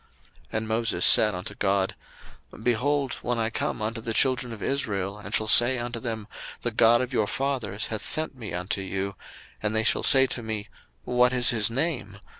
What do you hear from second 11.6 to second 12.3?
name?